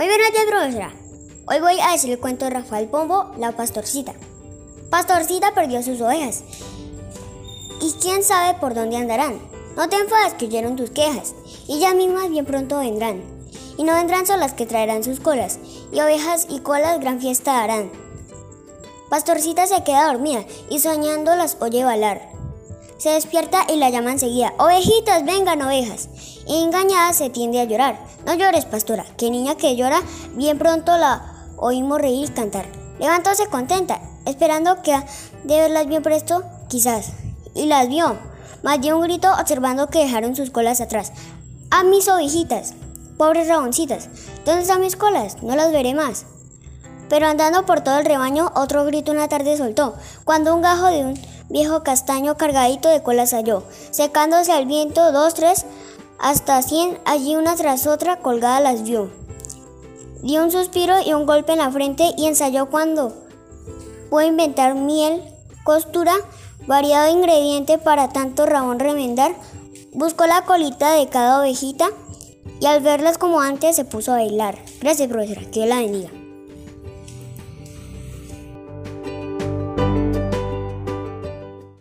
[0.00, 0.94] Muy buenos días, profesora.
[1.44, 4.14] Hoy voy a decir el cuento de Rafael Pombo, la pastorcita.
[4.88, 6.42] Pastorcita perdió sus ovejas.
[7.82, 9.38] Y quién sabe por dónde andarán.
[9.76, 11.34] No te enfades que oyeron tus quejas.
[11.68, 13.22] Y ellas mismas bien pronto vendrán.
[13.76, 15.58] Y no vendrán solas que traerán sus colas.
[15.92, 17.92] Y ovejas y colas gran fiesta harán.
[19.10, 22.39] Pastorcita se queda dormida y soñando las oye balar.
[23.00, 24.52] Se despierta y la llama enseguida.
[24.58, 26.10] Ovejitas, vengan ovejas.
[26.46, 27.98] Engañada se tiende a llorar.
[28.26, 30.02] No llores, pastora, que niña que llora,
[30.34, 32.66] bien pronto la oímos reír y cantar.
[32.98, 34.92] Levantóse contenta, esperando que
[35.44, 37.12] de verlas bien presto, quizás.
[37.54, 38.18] Y las vio,
[38.62, 41.12] mas dio un grito observando que dejaron sus colas atrás.
[41.70, 42.74] ¡A mis ovejitas!
[43.16, 44.10] Pobres raboncitas,
[44.44, 45.42] ¿dónde están mis colas?
[45.42, 46.26] No las veré más.
[47.08, 49.94] Pero andando por todo el rebaño, otro grito una tarde soltó,
[50.24, 55.34] cuando un gajo de un viejo castaño cargadito de colas halló, secándose al viento dos,
[55.34, 55.66] tres,
[56.18, 59.10] hasta cien, allí una tras otra colgadas las vio.
[60.22, 63.12] Dio un suspiro y un golpe en la frente y ensayó cuando
[64.10, 65.22] puede inventar miel,
[65.64, 66.14] costura,
[66.66, 69.34] variado ingrediente para tanto rabón remendar,
[69.92, 71.88] buscó la colita de cada ovejita
[72.60, 74.58] y al verlas como antes se puso a bailar.
[74.80, 76.19] Gracias profesora, que la bendiga.